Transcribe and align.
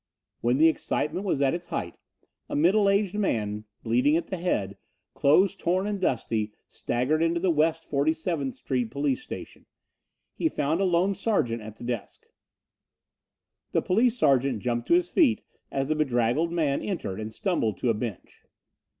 When 0.39 0.57
the 0.57 0.67
excitement 0.67 1.27
was 1.27 1.43
at 1.43 1.53
its 1.53 1.67
height 1.67 1.93
a 2.49 2.55
middle 2.55 2.89
aged 2.89 3.13
man, 3.13 3.65
bleeding 3.83 4.17
at 4.17 4.25
the 4.25 4.37
head, 4.37 4.79
clothes 5.13 5.53
torn 5.53 5.85
and 5.85 6.01
dusty, 6.01 6.53
staggered 6.67 7.21
into 7.21 7.39
the 7.39 7.51
West 7.51 7.87
47th 7.87 8.55
street 8.55 8.89
police 8.89 9.21
station. 9.21 9.67
He 10.33 10.49
found 10.49 10.81
a 10.81 10.85
lone 10.85 11.13
sergeant 11.13 11.61
at 11.61 11.75
the 11.75 11.83
desk. 11.83 12.23
The 13.73 13.83
police 13.83 14.17
sergeant 14.17 14.63
jumped 14.63 14.87
to 14.87 14.95
his 14.95 15.07
feet 15.09 15.43
as 15.69 15.87
the 15.87 15.95
bedraggled 15.95 16.51
man 16.51 16.81
entered 16.81 17.19
and 17.19 17.31
stumbled 17.31 17.77
to 17.77 17.91
a 17.91 17.93
bench. 17.93 18.45